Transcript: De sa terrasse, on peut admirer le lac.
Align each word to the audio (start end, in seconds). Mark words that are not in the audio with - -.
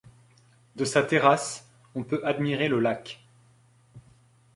De 0.77 0.83
sa 0.83 1.03
terrasse, 1.03 1.63
on 1.93 2.01
peut 2.01 2.25
admirer 2.25 2.67
le 2.69 2.79
lac. 2.79 3.19